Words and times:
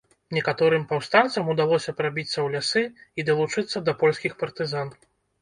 Некаторым 0.35 0.85
паўстанцам 0.91 1.51
удалося 1.53 1.93
прабіцца 1.99 2.33
ў 2.33 2.47
лясы 2.57 2.83
і 3.19 3.27
далучыцца 3.29 3.85
да 3.93 3.97
польскіх 4.03 4.33
партызан. 4.43 4.93